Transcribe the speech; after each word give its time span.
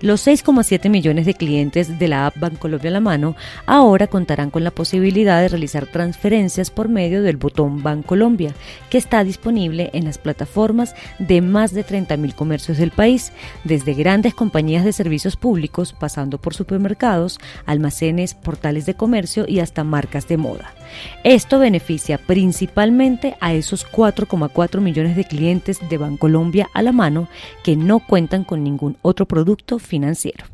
Los 0.00 0.24
6,7 0.28 0.90
millones 0.90 1.26
de 1.26 1.34
clientes 1.34 1.98
de 1.98 2.06
la 2.06 2.26
app 2.26 2.38
Bancolombia 2.38 2.90
a 2.90 2.92
la 2.92 3.00
mano 3.00 3.34
ahora 3.66 4.06
contarán 4.06 4.50
con 4.50 4.62
la 4.62 4.70
posibilidad 4.70 5.40
de 5.40 5.48
realizar 5.48 5.86
transferencias 5.86 6.70
por 6.70 6.88
medio 6.88 7.20
del 7.20 7.36
botón 7.36 7.82
Bancolombia, 7.82 8.54
que 8.90 8.98
está 8.98 9.24
disponible 9.24 9.90
en 9.94 10.04
las 10.04 10.16
plataformas 10.16 10.94
de 11.18 11.40
más 11.40 11.74
de 11.74 11.84
30.000 11.84 12.32
comercios 12.34 12.78
del 12.78 12.92
país, 12.92 13.32
desde 13.64 13.94
grandes 13.94 14.34
compañías 14.34 14.84
de 14.84 14.92
servicios 14.92 15.34
públicos, 15.34 15.92
pasando 15.98 16.38
por 16.38 16.54
supermercados, 16.54 17.40
almacenes, 17.66 18.34
portales 18.34 18.86
de 18.86 18.94
comercio 18.94 19.46
y 19.48 19.58
hasta 19.58 19.82
marcas 19.82 20.28
de 20.28 20.36
moda. 20.36 20.74
Esto 21.24 21.58
beneficia 21.58 22.18
principalmente 22.18 23.36
a 23.40 23.52
esos 23.52 23.86
4,4 23.86 24.80
millones 24.80 25.16
de 25.16 25.24
clientes 25.24 25.80
de 25.88 25.98
Bancolombia 25.98 26.68
a 26.72 26.82
la 26.82 26.92
mano 26.92 27.28
que 27.64 27.76
no 27.76 27.98
cuentan 27.98 28.44
con 28.44 28.62
ningún 28.62 28.96
otro 29.02 29.26
producto 29.26 29.78
financiero. 29.88 30.44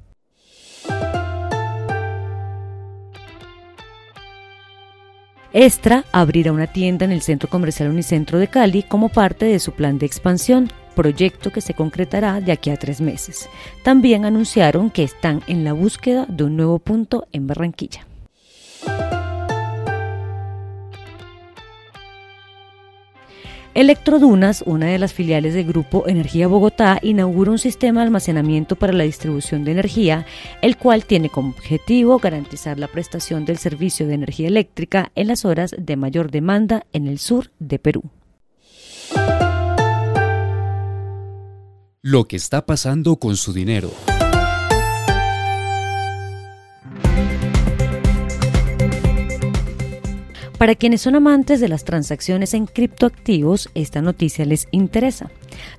Extra 5.52 6.04
abrirá 6.10 6.50
una 6.50 6.66
tienda 6.66 7.04
en 7.04 7.12
el 7.12 7.22
Centro 7.22 7.48
Comercial 7.48 7.88
Unicentro 7.88 8.40
de 8.40 8.48
Cali 8.48 8.82
como 8.82 9.08
parte 9.08 9.44
de 9.44 9.60
su 9.60 9.70
plan 9.70 9.98
de 9.98 10.06
expansión, 10.06 10.68
proyecto 10.96 11.52
que 11.52 11.60
se 11.60 11.74
concretará 11.74 12.40
de 12.40 12.50
aquí 12.50 12.70
a 12.70 12.76
tres 12.76 13.00
meses. 13.00 13.48
También 13.84 14.24
anunciaron 14.24 14.90
que 14.90 15.04
están 15.04 15.42
en 15.46 15.62
la 15.62 15.72
búsqueda 15.72 16.26
de 16.28 16.42
un 16.42 16.56
nuevo 16.56 16.80
punto 16.80 17.28
en 17.30 17.46
Barranquilla. 17.46 18.04
Electrodunas, 23.74 24.62
una 24.66 24.86
de 24.86 25.00
las 25.00 25.12
filiales 25.12 25.52
del 25.52 25.66
Grupo 25.66 26.06
Energía 26.06 26.46
Bogotá, 26.46 27.00
inaugura 27.02 27.50
un 27.50 27.58
sistema 27.58 28.00
de 28.00 28.06
almacenamiento 28.06 28.76
para 28.76 28.92
la 28.92 29.02
distribución 29.02 29.64
de 29.64 29.72
energía, 29.72 30.26
el 30.62 30.76
cual 30.76 31.04
tiene 31.04 31.28
como 31.28 31.50
objetivo 31.50 32.18
garantizar 32.18 32.78
la 32.78 32.86
prestación 32.86 33.44
del 33.44 33.58
servicio 33.58 34.06
de 34.06 34.14
energía 34.14 34.46
eléctrica 34.46 35.10
en 35.16 35.26
las 35.26 35.44
horas 35.44 35.74
de 35.76 35.96
mayor 35.96 36.30
demanda 36.30 36.86
en 36.92 37.08
el 37.08 37.18
sur 37.18 37.50
de 37.58 37.80
Perú. 37.80 38.04
Lo 42.00 42.28
que 42.28 42.36
está 42.36 42.66
pasando 42.66 43.16
con 43.16 43.36
su 43.36 43.52
dinero. 43.52 43.90
Para 50.58 50.76
quienes 50.76 51.00
son 51.00 51.16
amantes 51.16 51.60
de 51.60 51.68
las 51.68 51.84
transacciones 51.84 52.54
en 52.54 52.66
criptoactivos, 52.66 53.70
esta 53.74 54.00
noticia 54.00 54.44
les 54.44 54.68
interesa. 54.70 55.30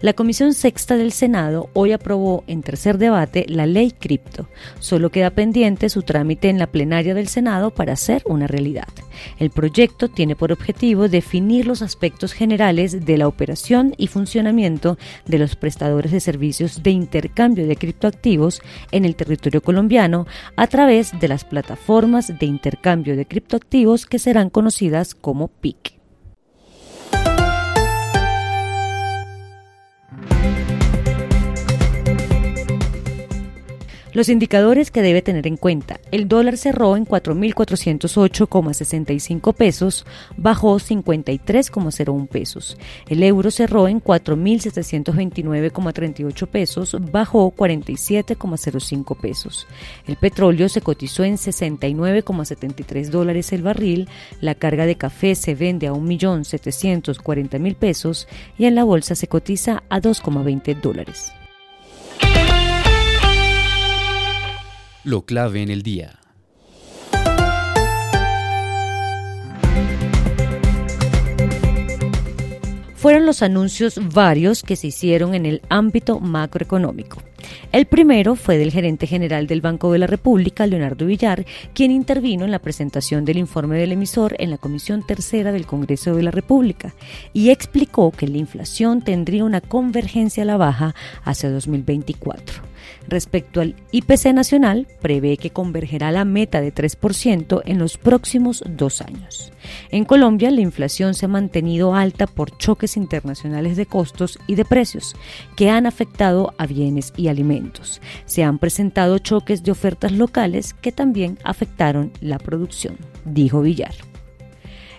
La 0.01 0.13
Comisión 0.13 0.53
Sexta 0.53 0.97
del 0.97 1.11
Senado 1.11 1.69
hoy 1.73 1.93
aprobó 1.93 2.43
en 2.47 2.61
tercer 2.61 2.97
debate 2.97 3.45
la 3.47 3.65
ley 3.65 3.91
cripto. 3.91 4.49
Solo 4.79 5.09
queda 5.11 5.29
pendiente 5.31 5.89
su 5.89 6.01
trámite 6.03 6.49
en 6.49 6.59
la 6.59 6.67
plenaria 6.67 7.13
del 7.13 7.29
Senado 7.29 7.71
para 7.71 7.93
hacer 7.93 8.21
una 8.25 8.47
realidad. 8.47 8.87
El 9.39 9.49
proyecto 9.49 10.09
tiene 10.09 10.35
por 10.35 10.51
objetivo 10.51 11.07
definir 11.07 11.67
los 11.67 11.81
aspectos 11.81 12.33
generales 12.33 13.05
de 13.05 13.17
la 13.17 13.27
operación 13.27 13.93
y 13.97 14.07
funcionamiento 14.07 14.97
de 15.25 15.39
los 15.39 15.55
prestadores 15.55 16.11
de 16.11 16.19
servicios 16.19 16.83
de 16.83 16.91
intercambio 16.91 17.67
de 17.67 17.75
criptoactivos 17.75 18.61
en 18.91 19.05
el 19.05 19.15
territorio 19.15 19.61
colombiano 19.61 20.27
a 20.55 20.67
través 20.67 21.17
de 21.19 21.27
las 21.27 21.43
plataformas 21.43 22.37
de 22.39 22.45
intercambio 22.45 23.15
de 23.15 23.25
criptoactivos 23.25 24.05
que 24.05 24.19
serán 24.19 24.49
conocidas 24.49 25.15
como 25.15 25.47
PIC. 25.47 25.94
Los 34.15 34.29
indicadores 34.29 34.89
que 34.91 35.01
debe 35.01 35.21
tener 35.21 35.45
en 35.45 35.57
cuenta. 35.57 35.99
El 36.09 36.29
dólar 36.29 36.55
cerró 36.55 36.95
en 36.95 37.05
4.408,65 37.05 39.53
pesos, 39.53 40.05
bajó 40.37 40.79
53,01 40.79 42.27
pesos. 42.29 42.77
El 43.09 43.23
euro 43.23 43.51
cerró 43.51 43.89
en 43.89 44.01
4.729,38 44.01 46.47
pesos, 46.47 46.95
bajó 47.11 47.53
47,05 47.53 49.19
pesos. 49.19 49.67
El 50.07 50.15
petróleo 50.15 50.69
se 50.69 50.79
cotizó 50.79 51.25
en 51.25 51.35
69,73 51.35 53.09
dólares 53.09 53.51
el 53.51 53.63
barril. 53.63 54.07
La 54.39 54.55
carga 54.55 54.85
de 54.85 54.95
café 54.95 55.35
se 55.35 55.55
vende 55.55 55.87
a 55.87 55.91
1.740.000 55.91 57.75
pesos 57.75 58.29
y 58.57 58.63
en 58.63 58.75
la 58.75 58.85
bolsa 58.85 59.13
se 59.13 59.27
cotiza 59.27 59.83
a 59.89 59.99
2,20 59.99 60.79
dólares. 60.79 61.33
Lo 65.05 65.23
clave 65.23 65.61
en 65.61 65.69
el 65.69 65.83
día. 65.83 66.19
Fueron 72.95 73.27
los 73.27 73.43
anuncios 73.43 73.99
varios 74.15 74.63
que 74.63 74.75
se 74.75 74.87
hicieron 74.87 75.35
en 75.35 75.45
el 75.45 75.61
ámbito 75.69 76.19
macroeconómico. 76.19 77.21
El 77.71 77.85
primero 77.85 78.35
fue 78.35 78.57
del 78.57 78.71
gerente 78.71 79.05
general 79.05 79.45
del 79.45 79.61
Banco 79.61 79.91
de 79.91 79.99
la 79.99 80.07
República, 80.07 80.65
Leonardo 80.65 81.05
Villar, 81.05 81.45
quien 81.75 81.91
intervino 81.91 82.43
en 82.43 82.49
la 82.49 82.57
presentación 82.57 83.25
del 83.25 83.37
informe 83.37 83.77
del 83.77 83.91
emisor 83.91 84.35
en 84.39 84.49
la 84.49 84.57
Comisión 84.57 85.05
Tercera 85.05 85.51
del 85.51 85.67
Congreso 85.67 86.15
de 86.15 86.23
la 86.23 86.31
República 86.31 86.95
y 87.31 87.51
explicó 87.51 88.09
que 88.09 88.27
la 88.27 88.39
inflación 88.39 89.03
tendría 89.03 89.43
una 89.43 89.61
convergencia 89.61 90.41
a 90.41 90.47
la 90.47 90.57
baja 90.57 90.95
hacia 91.23 91.51
2024. 91.51 92.74
Respecto 93.07 93.61
al 93.61 93.75
IPC 93.91 94.33
nacional, 94.33 94.87
prevé 95.01 95.37
que 95.37 95.51
convergerá 95.51 96.11
la 96.11 96.25
meta 96.25 96.61
de 96.61 96.73
3% 96.73 97.61
en 97.65 97.79
los 97.79 97.97
próximos 97.97 98.63
dos 98.67 99.01
años. 99.01 99.51
En 99.89 100.05
Colombia, 100.05 100.51
la 100.51 100.61
inflación 100.61 101.13
se 101.13 101.25
ha 101.25 101.29
mantenido 101.29 101.95
alta 101.95 102.27
por 102.27 102.57
choques 102.57 102.97
internacionales 102.97 103.77
de 103.77 103.85
costos 103.85 104.39
y 104.47 104.55
de 104.55 104.65
precios 104.65 105.15
que 105.55 105.69
han 105.69 105.85
afectado 105.85 106.53
a 106.57 106.65
bienes 106.67 107.13
y 107.15 107.27
alimentos. 107.27 108.01
Se 108.25 108.43
han 108.43 108.59
presentado 108.59 109.19
choques 109.19 109.63
de 109.63 109.71
ofertas 109.71 110.11
locales 110.11 110.73
que 110.73 110.91
también 110.91 111.37
afectaron 111.43 112.11
la 112.21 112.37
producción, 112.37 112.97
dijo 113.25 113.61
Villar. 113.61 114.14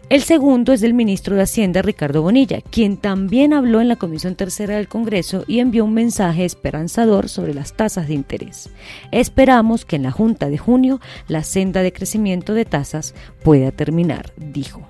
El 0.08 0.22
segundo 0.22 0.72
es 0.72 0.80
del 0.80 0.94
ministro 0.94 1.34
de 1.34 1.42
Hacienda, 1.42 1.82
Ricardo 1.82 2.22
Bonilla, 2.22 2.60
quien 2.60 2.96
también 2.96 3.52
habló 3.52 3.80
en 3.80 3.88
la 3.88 3.96
Comisión 3.96 4.36
Tercera 4.36 4.76
del 4.76 4.86
Congreso 4.86 5.42
y 5.48 5.58
envió 5.58 5.84
un 5.84 5.94
mensaje 5.94 6.44
esperanzador 6.44 7.28
sobre 7.28 7.54
las 7.54 7.72
tasas 7.72 8.06
de 8.06 8.14
interés. 8.14 8.70
Esperamos 9.10 9.84
que 9.84 9.96
en 9.96 10.04
la 10.04 10.12
Junta 10.12 10.48
de 10.48 10.58
junio 10.58 11.00
la 11.26 11.42
senda 11.42 11.82
de 11.82 11.92
crecimiento 11.92 12.54
de 12.54 12.64
tasas 12.64 13.16
pueda 13.42 13.72
terminar, 13.72 14.32
dijo. 14.36 14.86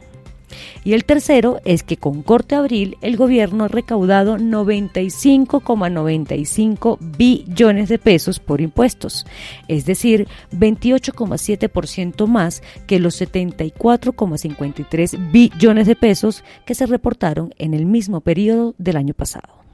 Y 0.84 0.92
el 0.94 1.04
tercero 1.04 1.60
es 1.64 1.82
que 1.82 1.96
con 1.96 2.22
corte 2.22 2.54
abril 2.54 2.96
el 3.00 3.16
gobierno 3.16 3.64
ha 3.64 3.68
recaudado 3.68 4.36
95,95 4.38 6.98
billones 7.00 7.88
de 7.88 7.98
pesos 7.98 8.38
por 8.38 8.60
impuestos, 8.60 9.26
es 9.68 9.86
decir, 9.86 10.28
28,7% 10.52 12.26
más 12.26 12.62
que 12.86 13.00
los 13.00 13.18
74,53 13.20 15.32
billones 15.32 15.86
de 15.86 15.96
pesos 15.96 16.44
que 16.64 16.74
se 16.74 16.86
reportaron 16.86 17.52
en 17.58 17.74
el 17.74 17.84
mismo 17.86 18.20
periodo 18.20 18.74
del 18.78 18.96
año 18.96 19.14
pasado. 19.14 19.64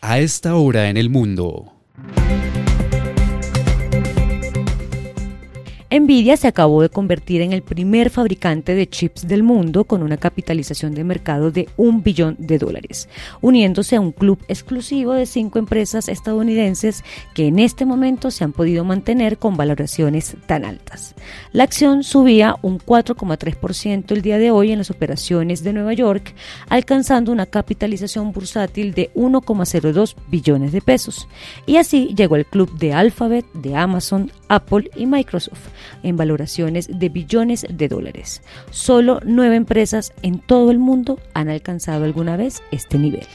A 0.00 0.20
esta 0.20 0.54
hora 0.54 0.88
en 0.88 0.96
el 0.96 1.10
mundo. 1.10 1.77
Nvidia 5.90 6.36
se 6.36 6.48
acabó 6.48 6.82
de 6.82 6.90
convertir 6.90 7.40
en 7.40 7.54
el 7.54 7.62
primer 7.62 8.10
fabricante 8.10 8.74
de 8.74 8.90
chips 8.90 9.26
del 9.26 9.42
mundo 9.42 9.84
con 9.84 10.02
una 10.02 10.18
capitalización 10.18 10.94
de 10.94 11.02
mercado 11.02 11.50
de 11.50 11.66
un 11.78 12.02
billón 12.02 12.36
de 12.38 12.58
dólares, 12.58 13.08
uniéndose 13.40 13.96
a 13.96 14.00
un 14.00 14.12
club 14.12 14.38
exclusivo 14.48 15.14
de 15.14 15.24
cinco 15.24 15.58
empresas 15.58 16.10
estadounidenses 16.10 17.04
que 17.32 17.46
en 17.46 17.58
este 17.58 17.86
momento 17.86 18.30
se 18.30 18.44
han 18.44 18.52
podido 18.52 18.84
mantener 18.84 19.38
con 19.38 19.56
valoraciones 19.56 20.36
tan 20.44 20.66
altas. 20.66 21.14
La 21.52 21.64
acción 21.64 22.04
subía 22.04 22.56
un 22.60 22.78
4,3% 22.78 24.12
el 24.12 24.20
día 24.20 24.36
de 24.36 24.50
hoy 24.50 24.72
en 24.72 24.78
las 24.78 24.90
operaciones 24.90 25.64
de 25.64 25.72
Nueva 25.72 25.94
York, 25.94 26.34
alcanzando 26.68 27.32
una 27.32 27.46
capitalización 27.46 28.32
bursátil 28.32 28.92
de 28.92 29.10
1,02 29.14 30.16
billones 30.28 30.72
de 30.72 30.82
pesos. 30.82 31.28
Y 31.64 31.78
así 31.78 32.14
llegó 32.14 32.36
el 32.36 32.44
club 32.44 32.76
de 32.78 32.92
Alphabet, 32.92 33.46
de 33.54 33.74
Amazon, 33.74 34.30
Apple 34.48 34.90
y 34.94 35.06
Microsoft 35.06 35.77
en 36.02 36.16
valoraciones 36.16 36.88
de 36.98 37.08
billones 37.08 37.66
de 37.68 37.88
dólares. 37.88 38.42
Solo 38.70 39.20
nueve 39.24 39.56
empresas 39.56 40.12
en 40.22 40.38
todo 40.38 40.70
el 40.70 40.78
mundo 40.78 41.18
han 41.34 41.48
alcanzado 41.48 42.04
alguna 42.04 42.36
vez 42.36 42.62
este 42.70 42.98
nivel. 42.98 43.26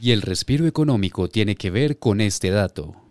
Y 0.00 0.10
el 0.12 0.22
respiro 0.22 0.66
económico 0.66 1.28
tiene 1.28 1.56
que 1.56 1.70
ver 1.70 1.98
con 1.98 2.20
este 2.20 2.50
dato. 2.50 3.03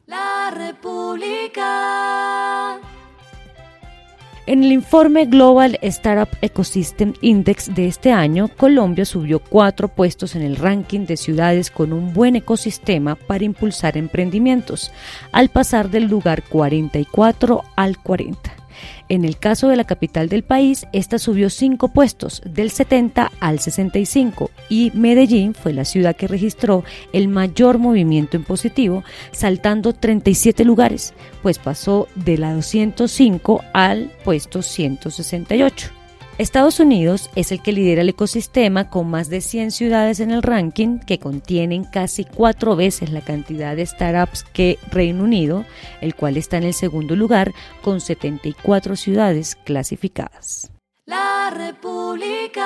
En 4.46 4.62
el 4.62 4.74
informe 4.74 5.26
Global 5.26 5.80
Startup 5.82 6.28
Ecosystem 6.42 7.14
Index 7.22 7.74
de 7.74 7.88
este 7.88 8.12
año, 8.12 8.50
Colombia 8.50 9.06
subió 9.06 9.40
cuatro 9.40 9.88
puestos 9.88 10.36
en 10.36 10.42
el 10.42 10.58
ranking 10.58 11.06
de 11.06 11.16
ciudades 11.16 11.72
con 11.72 11.94
un 11.94 12.14
buen 12.14 12.36
ecosistema 12.36 13.16
para 13.16 13.46
impulsar 13.46 13.96
emprendimientos, 13.96 14.92
al 15.32 15.48
pasar 15.48 15.90
del 15.90 16.06
lugar 16.06 16.44
44 16.44 17.64
al 17.78 17.98
40. 18.00 18.63
En 19.10 19.26
el 19.26 19.38
caso 19.38 19.68
de 19.68 19.76
la 19.76 19.84
capital 19.84 20.30
del 20.30 20.44
país, 20.44 20.86
esta 20.94 21.20
subió 21.20 21.50
cinco 21.50 21.90
puestos, 21.90 22.42
del 22.46 22.72
70 22.72 23.32
al 23.40 23.60
65, 23.60 24.52
y 24.70 24.92
Medellín 24.94 25.54
fue 25.54 25.74
la 25.74 25.86
ciudad 25.86 26.16
que 26.16 26.28
registró 26.28 26.84
el 27.12 27.28
mayor 27.28 27.78
movimiento 27.78 28.38
en 28.38 28.44
positivo, 28.44 29.04
saltando 29.32 29.94
37 29.94 30.66
lugares, 30.66 31.14
pues 31.42 31.60
pasó 31.60 32.08
de 32.16 32.38
la 32.38 32.54
205 32.54 33.64
al 33.74 34.12
puesto 34.24 34.62
168. 34.62 36.03
Estados 36.40 36.80
Unidos 36.80 37.30
es 37.36 37.52
el 37.52 37.62
que 37.62 37.72
lidera 37.72 38.02
el 38.02 38.10
ecosistema 38.10 38.90
con 38.90 39.08
más 39.08 39.30
de 39.30 39.40
100 39.40 39.70
ciudades 39.70 40.20
en 40.20 40.32
el 40.32 40.42
ranking 40.42 40.98
que 40.98 41.20
contienen 41.20 41.84
casi 41.84 42.26
cuatro 42.26 42.76
veces 42.76 43.12
la 43.12 43.22
cantidad 43.22 43.76
de 43.76 43.86
startups 43.86 44.44
que 44.44 44.80
Reino 44.90 45.26
Unido, 45.26 45.64
el 46.02 46.16
cual 46.16 46.38
está 46.38 46.58
en 46.58 46.64
el 46.64 46.74
segundo 46.74 47.16
lugar 47.16 47.54
con 47.84 48.02
74 48.02 48.96
ciudades 48.96 49.56
clasificadas. 49.64 50.72
La 51.06 51.52
República. 51.56 52.64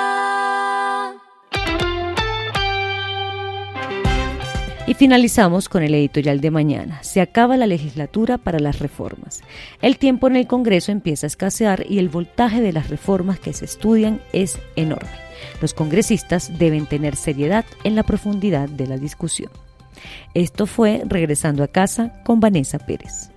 Y 4.88 4.94
finalizamos 4.94 5.68
con 5.68 5.82
el 5.82 5.94
editorial 5.94 6.40
de 6.40 6.50
mañana. 6.50 7.02
Se 7.02 7.20
acaba 7.20 7.58
la 7.58 7.66
legislatura 7.66 8.38
para 8.38 8.58
las 8.58 8.78
reformas. 8.78 9.42
El 9.82 9.98
tiempo 9.98 10.28
en 10.28 10.36
el 10.36 10.46
Congreso 10.46 10.92
empieza 10.92 11.26
a 11.26 11.28
escasear 11.28 11.84
y 11.86 11.98
el 11.98 12.08
voltaje 12.08 12.62
de 12.62 12.72
las 12.72 12.88
reformas 12.88 13.38
que 13.38 13.52
se 13.52 13.66
estudian 13.66 14.22
es 14.32 14.58
enorme. 14.76 15.10
Los 15.60 15.74
congresistas 15.74 16.58
deben 16.58 16.86
tener 16.86 17.16
seriedad 17.16 17.66
en 17.84 17.96
la 17.96 18.02
profundidad 18.02 18.66
de 18.66 18.86
la 18.86 18.96
discusión. 18.96 19.50
Esto 20.32 20.64
fue 20.64 21.02
Regresando 21.04 21.62
a 21.64 21.68
casa 21.68 22.22
con 22.24 22.40
Vanessa 22.40 22.78
Pérez. 22.78 23.30